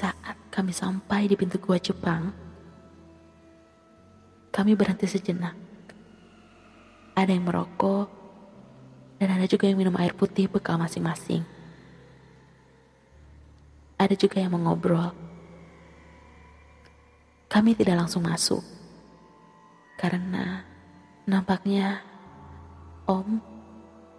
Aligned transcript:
Saat 0.00 0.48
kami 0.48 0.72
sampai 0.72 1.28
di 1.28 1.36
pintu 1.36 1.60
gua 1.60 1.76
Jepang, 1.76 2.32
kami 4.48 4.72
berhenti 4.72 5.04
sejenak. 5.04 5.52
Ada 7.12 7.36
yang 7.36 7.44
merokok, 7.44 8.08
dan 9.20 9.36
ada 9.36 9.44
juga 9.44 9.68
yang 9.68 9.76
minum 9.76 9.92
air 10.00 10.16
putih 10.16 10.48
bekal 10.48 10.80
masing-masing. 10.80 11.44
Ada 14.00 14.16
juga 14.16 14.40
yang 14.40 14.56
mengobrol. 14.56 15.12
Kami 17.52 17.76
tidak 17.76 18.00
langsung 18.00 18.24
masuk, 18.24 18.64
karena 20.00 20.64
nampaknya 21.28 22.00
Om, 23.04 23.36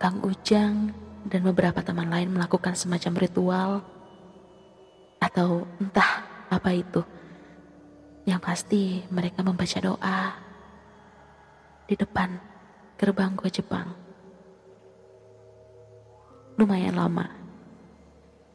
Kang 0.00 0.24
Ujang, 0.24 0.96
dan 1.28 1.44
beberapa 1.44 1.84
teman 1.84 2.08
lain 2.08 2.32
melakukan 2.32 2.72
semacam 2.72 3.12
ritual 3.20 3.70
atau 5.36 5.68
entah 5.76 6.24
apa 6.48 6.72
itu. 6.72 7.04
Yang 8.24 8.40
pasti 8.40 8.82
mereka 9.12 9.44
membaca 9.44 9.76
doa 9.84 10.32
di 11.84 11.92
depan 11.92 12.40
gerbang 12.96 13.36
gua 13.36 13.52
Jepang. 13.52 13.92
Lumayan 16.56 16.96
lama. 16.96 17.28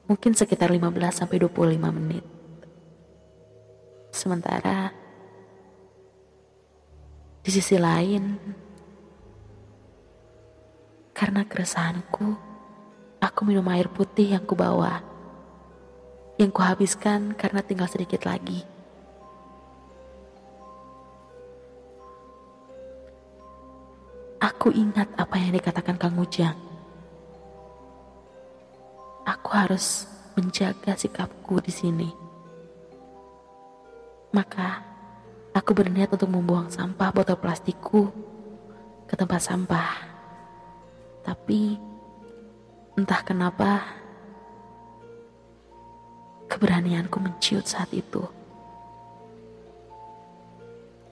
Mungkin 0.09 0.33
sekitar 0.33 0.73
15 0.73 1.21
sampai 1.21 1.37
25 1.45 1.93
menit. 1.93 2.25
Sementara 4.09 4.89
di 7.45 7.49
sisi 7.53 7.77
lain 7.77 8.41
karena 11.13 11.45
keresahanku, 11.45 12.25
aku 13.21 13.39
minum 13.45 13.69
air 13.69 13.85
putih 13.85 14.33
yang 14.33 14.49
kubawa 14.49 15.10
yang 16.41 16.49
kuhabiskan 16.49 17.37
karena 17.37 17.61
tinggal 17.61 17.85
sedikit 17.85 18.25
lagi. 18.25 18.65
Aku 24.41 24.73
ingat 24.73 25.05
apa 25.21 25.37
yang 25.37 25.53
dikatakan 25.53 26.01
Kang 26.01 26.17
Ujang. 26.17 26.57
Aku 29.21 29.53
harus 29.53 30.09
menjaga 30.33 30.97
sikapku 30.97 31.61
di 31.61 31.69
sini. 31.69 32.09
Maka, 34.33 34.81
aku 35.53 35.77
berniat 35.77 36.09
untuk 36.09 36.33
membuang 36.33 36.73
sampah 36.73 37.13
botol 37.13 37.37
plastikku 37.37 38.09
ke 39.05 39.13
tempat 39.13 39.45
sampah. 39.45 40.09
Tapi, 41.21 41.77
entah 42.97 43.21
kenapa, 43.21 44.00
keberanianku 46.51 47.15
menciut 47.23 47.63
saat 47.63 47.87
itu. 47.95 48.27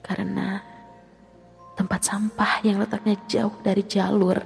Karena 0.04 0.60
tempat 1.80 2.04
sampah 2.04 2.60
yang 2.60 2.76
letaknya 2.84 3.16
jauh 3.24 3.56
dari 3.64 3.80
jalur 3.88 4.36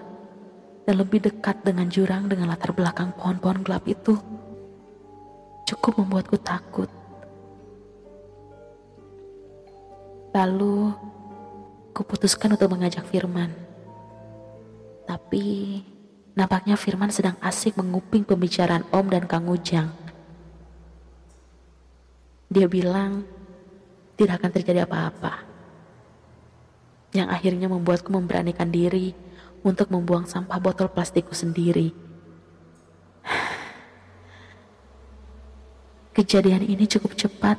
dan 0.87 0.95
lebih 0.95 1.27
dekat 1.27 1.67
dengan 1.67 1.91
jurang 1.91 2.31
dengan 2.31 2.55
latar 2.55 2.71
belakang 2.71 3.11
pohon-pohon 3.19 3.67
gelap 3.67 3.83
itu 3.91 4.15
cukup 5.67 5.99
membuatku 5.99 6.39
takut. 6.39 6.87
Lalu, 10.35 10.95
kuputuskan 11.95 12.55
untuk 12.59 12.71
mengajak 12.75 13.07
Firman. 13.07 13.55
Tapi, 15.07 15.79
nampaknya 16.35 16.75
Firman 16.75 17.15
sedang 17.15 17.39
asik 17.39 17.79
menguping 17.79 18.27
pembicaraan 18.27 18.83
Om 18.91 19.07
dan 19.15 19.25
Kang 19.31 19.47
Ujang. 19.47 20.04
Dia 22.55 22.71
bilang 22.71 23.27
tidak 24.15 24.39
akan 24.39 24.51
terjadi 24.55 24.87
apa-apa. 24.87 25.43
Yang 27.11 27.29
akhirnya 27.35 27.67
membuatku 27.67 28.15
memberanikan 28.15 28.71
diri 28.71 29.11
untuk 29.67 29.91
membuang 29.91 30.31
sampah 30.31 30.63
botol 30.63 30.87
plastikku 30.87 31.35
sendiri. 31.35 31.91
Kejadian 36.15 36.63
ini 36.63 36.87
cukup 36.87 37.19
cepat 37.19 37.59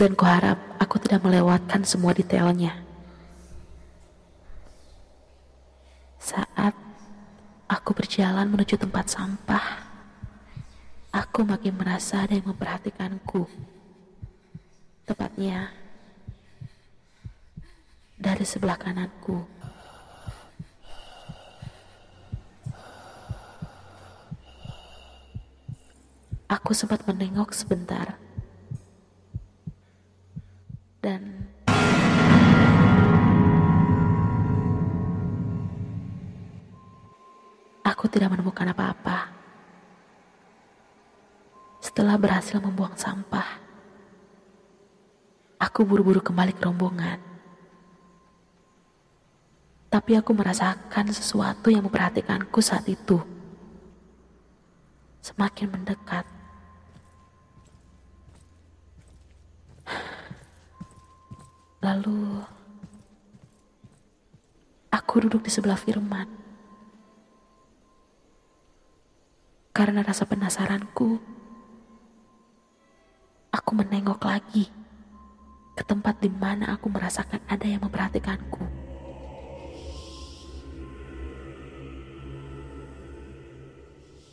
dan 0.00 0.16
kuharap 0.16 0.56
aku 0.80 0.96
tidak 1.02 1.20
melewatkan 1.20 1.84
semua 1.84 2.16
detailnya. 2.16 2.80
Saat 6.16 6.72
aku 7.68 7.92
berjalan 7.92 8.48
menuju 8.48 8.80
tempat 8.80 9.10
sampah, 9.10 9.87
aku 11.18 11.42
makin 11.42 11.74
merasa 11.74 12.22
ada 12.22 12.38
yang 12.38 12.46
memperhatikanku. 12.46 13.50
Tepatnya 15.02 15.74
dari 18.14 18.46
sebelah 18.46 18.78
kananku. 18.78 19.42
Aku 26.48 26.70
sempat 26.72 27.02
menengok 27.04 27.50
sebentar. 27.52 28.14
Dan 31.02 31.50
aku 37.82 38.04
tidak 38.06 38.32
menemukan 38.32 38.70
apa-apa. 38.70 39.37
Setelah 41.98 42.14
berhasil 42.14 42.62
membuang 42.62 42.94
sampah, 42.94 43.58
aku 45.58 45.82
buru-buru 45.82 46.22
kembali 46.22 46.54
ke 46.54 46.62
rombongan. 46.62 47.18
Tapi 49.90 50.14
aku 50.14 50.30
merasakan 50.30 51.10
sesuatu 51.10 51.74
yang 51.74 51.82
memperhatikanku 51.82 52.62
saat 52.62 52.86
itu. 52.86 53.18
Semakin 55.26 55.74
mendekat. 55.74 56.22
Lalu, 61.82 62.46
aku 64.94 65.26
duduk 65.26 65.42
di 65.42 65.50
sebelah 65.50 65.74
Firman. 65.74 66.30
Karena 69.74 70.06
rasa 70.06 70.22
penasaranku, 70.30 71.37
Aku 73.68 73.76
menengok 73.76 74.24
lagi 74.24 74.64
ke 75.76 75.84
tempat 75.84 76.16
di 76.24 76.32
mana 76.32 76.72
aku 76.72 76.88
merasakan 76.88 77.36
ada 77.44 77.68
yang 77.68 77.84
memperhatikanku. 77.84 78.64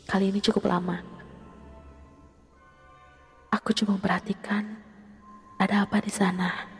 Kali 0.08 0.32
ini 0.32 0.40
cukup 0.40 0.72
lama. 0.72 1.04
Aku 3.52 3.76
cuma 3.76 4.00
memperhatikan 4.00 4.72
ada 5.60 5.84
apa 5.84 6.00
di 6.00 6.08
sana. 6.08 6.72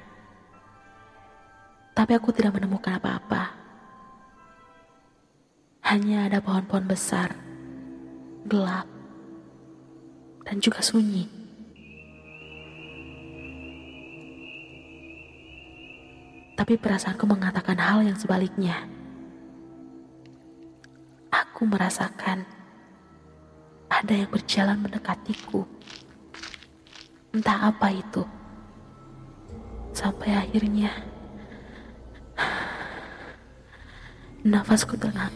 Tapi 1.93 2.17
aku 2.17 2.33
tidak 2.33 2.57
menemukan 2.57 2.97
apa-apa. 2.97 3.53
Hanya 5.93 6.25
ada 6.25 6.41
pohon-pohon 6.41 6.89
besar, 6.89 7.37
gelap, 8.49 8.89
dan 10.49 10.57
juga 10.65 10.81
sunyi. 10.81 11.36
Tapi 16.57 16.81
perasaanku 16.81 17.29
mengatakan 17.29 17.77
hal 17.77 18.01
yang 18.01 18.17
sebaliknya. 18.17 18.89
Aku 21.29 21.69
merasakan 21.69 22.49
ada 23.93 24.15
yang 24.17 24.33
berjalan 24.33 24.81
mendekatiku. 24.81 25.69
Entah 27.37 27.69
apa 27.69 27.93
itu. 27.93 28.25
Sampai 29.93 30.33
akhirnya 30.33 30.93
nafasku 34.45 34.97
terengah 34.97 35.29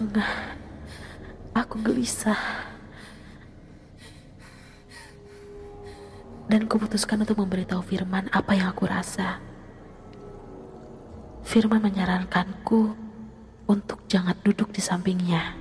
Aku 1.53 1.77
gelisah. 1.85 2.41
Dan 6.51 6.67
kuputuskan 6.67 7.23
untuk 7.23 7.39
memberitahu 7.45 7.85
Firman 7.85 8.27
apa 8.33 8.57
yang 8.57 8.73
aku 8.73 8.89
rasa. 8.89 9.50
Firman 11.51 11.83
menyarankanku 11.83 12.95
untuk 13.67 14.07
jangan 14.07 14.39
duduk 14.39 14.71
di 14.71 14.79
sampingnya. 14.79 15.59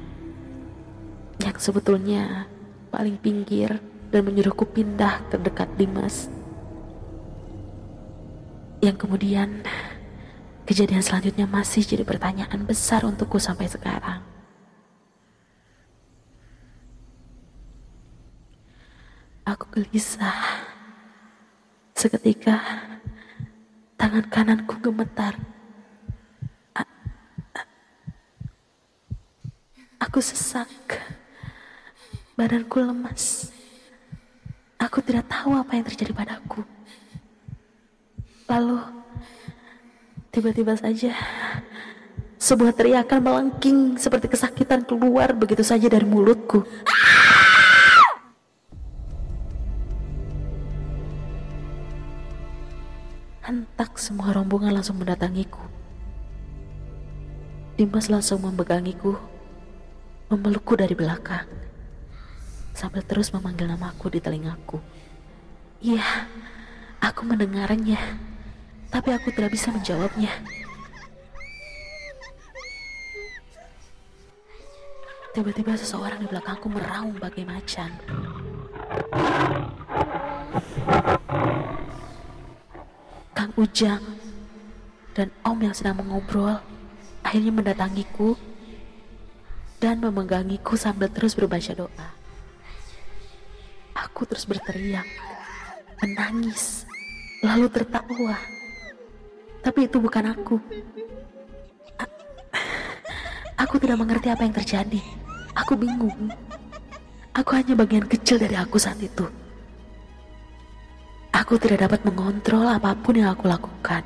Yang 1.41 1.65
sebetulnya 1.65 2.45
paling 2.93 3.17
pinggir 3.17 3.81
dan 4.13 4.21
menyuruhku 4.21 4.69
pindah 4.69 5.17
terdekat 5.33 5.65
Dimas. 5.81 6.29
Yang 8.85 9.01
kemudian 9.01 9.65
kejadian 10.69 11.01
selanjutnya 11.01 11.49
masih 11.49 11.81
jadi 11.81 12.05
pertanyaan 12.05 12.69
besar 12.69 13.01
untukku 13.01 13.41
sampai 13.41 13.65
sekarang. 13.65 14.21
Aku 19.41 19.65
gelisah. 19.73 20.69
Seketika 21.97 22.61
tangan 23.97 24.29
kananku 24.29 24.77
gemetar. 24.85 25.58
Aku 30.09 30.25
sesak. 30.25 30.97
Badanku 32.33 32.81
lemas. 32.81 33.53
Aku 34.81 35.05
tidak 35.05 35.29
tahu 35.29 35.53
apa 35.53 35.77
yang 35.77 35.85
terjadi 35.85 36.17
padaku. 36.17 36.65
Lalu, 38.49 38.89
tiba-tiba 40.33 40.73
saja, 40.81 41.13
sebuah 42.41 42.73
teriakan 42.73 43.21
melengking 43.21 44.01
seperti 44.01 44.33
kesakitan 44.33 44.81
keluar 44.81 45.29
begitu 45.37 45.61
saja 45.61 45.85
dari 45.85 46.09
mulutku. 46.09 46.65
Hentak 53.45 54.01
semua 54.01 54.33
rombongan 54.33 54.73
langsung 54.73 54.97
mendatangiku. 54.97 55.61
Dimas 57.77 58.09
langsung 58.09 58.41
memegangiku, 58.41 59.37
memelukku 60.29 60.77
dari 60.77 60.93
belakang 60.93 61.49
sambil 62.77 63.01
terus 63.01 63.33
memanggil 63.33 63.65
namaku 63.65 64.13
di 64.13 64.21
telingaku. 64.21 64.77
Iya, 65.81 66.29
aku 67.01 67.25
mendengarnya, 67.25 67.97
tapi 68.93 69.09
aku 69.11 69.33
tidak 69.33 69.51
bisa 69.51 69.73
menjawabnya. 69.73 70.31
Tiba-tiba 75.33 75.73
seseorang 75.75 76.21
di 76.21 76.27
belakangku 76.29 76.67
meraung 76.69 77.17
bagai 77.17 77.43
macan. 77.43 77.91
Kang 83.33 83.51
Ujang 83.57 84.03
dan 85.15 85.31
Om 85.43 85.57
yang 85.63 85.75
sedang 85.75 85.99
mengobrol 85.99 86.59
akhirnya 87.23 87.51
mendatangiku 87.55 88.35
dan 89.79 90.03
memegangiku 90.03 90.75
sambil 90.75 91.07
terus 91.07 91.33
berbaca 91.33 91.71
doa. 91.71 92.07
Aku 93.95 94.27
terus 94.27 94.43
berteriak, 94.43 95.07
menangis, 96.03 96.83
lalu 97.39 97.71
tertawa. 97.71 98.35
Tapi 99.63 99.87
itu 99.87 99.99
bukan 99.99 100.35
aku. 100.35 100.55
A 101.99 102.05
aku 103.59 103.75
tidak 103.79 103.99
mengerti 103.99 104.27
apa 104.31 104.43
yang 104.43 104.55
terjadi. 104.55 105.01
Aku 105.55 105.75
bingung. 105.75 106.31
Aku 107.35 107.55
hanya 107.55 107.75
bagian 107.75 108.07
kecil 108.07 108.39
dari 108.39 108.55
aku 108.55 108.75
saat 108.79 108.99
itu. 108.99 109.27
Aku 111.31 111.55
tidak 111.55 111.87
dapat 111.87 112.03
mengontrol 112.03 112.67
apa 112.67 112.91
pun 112.99 113.15
yang 113.15 113.31
aku 113.31 113.47
lakukan. 113.47 114.03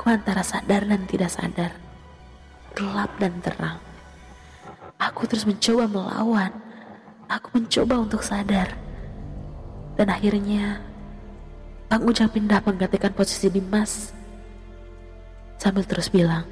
Aku 0.00 0.08
antara 0.08 0.40
sadar 0.40 0.88
dan 0.88 1.04
tidak 1.04 1.28
sadar, 1.28 1.76
gelap 2.72 3.12
dan 3.20 3.36
terang. 3.44 3.76
Aku 4.96 5.28
terus 5.28 5.44
mencoba 5.44 5.84
melawan. 5.92 6.56
Aku 7.28 7.60
mencoba 7.60 8.08
untuk 8.08 8.24
sadar. 8.24 8.80
Dan 10.00 10.08
akhirnya, 10.08 10.80
Bang 11.92 12.08
Ujang 12.08 12.32
pindah 12.32 12.64
menggantikan 12.64 13.12
posisi 13.12 13.52
Dimas. 13.52 14.16
Sambil 15.60 15.84
terus 15.84 16.08
bilang, 16.08 16.48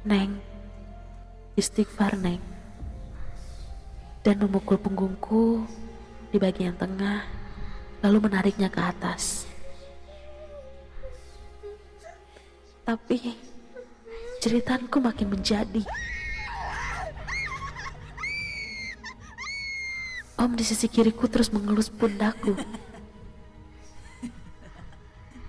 Neng, 0.00 0.40
istighfar 1.52 2.16
Neng. 2.16 2.40
Dan 4.24 4.40
memukul 4.40 4.80
punggungku 4.80 5.68
di 6.32 6.40
bagian 6.40 6.80
tengah, 6.80 7.28
lalu 8.00 8.24
menariknya 8.24 8.72
ke 8.72 8.80
atas. 8.80 9.44
Tapi 12.86 13.34
ceritaku 14.38 15.02
makin 15.02 15.34
menjadi. 15.34 15.82
Om 20.38 20.54
di 20.54 20.62
sisi 20.62 20.86
kiriku 20.86 21.26
terus 21.26 21.50
mengelus 21.50 21.90
pundakku. 21.90 22.54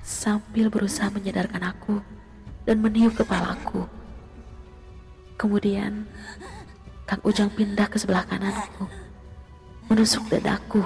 Sambil 0.02 0.74
berusaha 0.74 1.14
menyadarkan 1.14 1.62
aku 1.62 2.02
dan 2.66 2.82
meniup 2.82 3.14
kepalaku. 3.14 3.86
Kemudian, 5.38 6.10
Kang 7.06 7.22
Ujang 7.22 7.54
pindah 7.54 7.86
ke 7.86 8.02
sebelah 8.02 8.26
kananku. 8.26 8.90
Menusuk 9.94 10.26
dadaku 10.34 10.82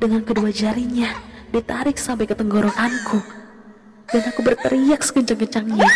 dengan 0.00 0.24
kedua 0.24 0.48
jarinya 0.48 1.12
ditarik 1.52 2.00
sampai 2.00 2.24
ke 2.24 2.32
tenggorokanku 2.32 3.39
dan 4.10 4.22
aku 4.26 4.42
berteriak 4.42 5.00
sekencang-kencangnya. 5.06 5.86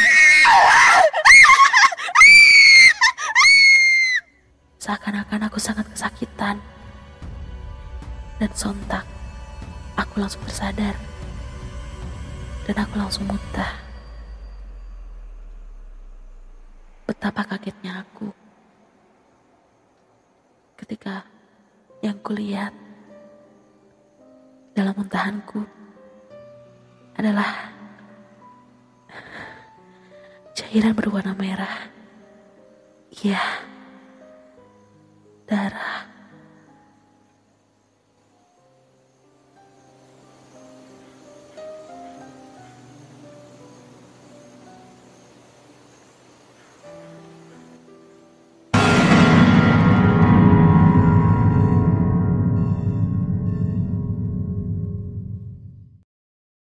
Seakan-akan 4.79 5.51
aku 5.51 5.59
sangat 5.59 5.91
kesakitan. 5.91 6.63
Dan 8.39 8.51
sontak, 8.55 9.03
aku 9.99 10.23
langsung 10.23 10.43
tersadar. 10.47 10.95
Dan 12.67 12.77
aku 12.79 12.95
langsung 12.99 13.27
muntah. 13.27 13.83
Betapa 17.05 17.45
kagetnya 17.45 18.01
aku 18.01 18.33
ketika 20.81 21.25
yang 22.01 22.17
kulihat 22.25 22.73
dalam 24.73 24.93
muntahanku 24.97 25.65
adalah 27.17 27.74
cairan 30.55 30.95
berwarna 30.95 31.35
merah. 31.35 31.91
Darah. 33.11 33.64